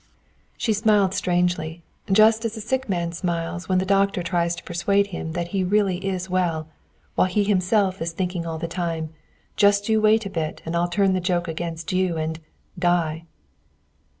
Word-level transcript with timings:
She 0.57 0.73
smiled 0.73 1.13
strangely; 1.13 1.83
just 2.11 2.43
as 2.43 2.57
a 2.57 2.59
sick 2.61 2.89
man 2.89 3.11
smiles 3.11 3.69
when 3.69 3.77
the 3.77 3.85
doctor 3.85 4.23
tries 4.23 4.55
to 4.55 4.63
persuade 4.63 5.05
him 5.13 5.33
that 5.33 5.49
he 5.49 5.63
really 5.63 6.03
is 6.03 6.27
well, 6.27 6.67
while 7.13 7.27
he 7.27 7.43
himself 7.43 8.01
is 8.01 8.11
thinking 8.11 8.43
all 8.47 8.57
the 8.57 8.67
time: 8.67 9.11
"Just 9.57 9.89
you 9.89 10.01
wait 10.01 10.25
a 10.25 10.29
bit, 10.31 10.59
and 10.65 10.75
I'll 10.75 10.87
turn 10.89 11.13
the 11.13 11.19
joke 11.21 11.47
against 11.47 11.91
you 11.93 12.17
and 12.17 12.39
die!" 12.79 13.25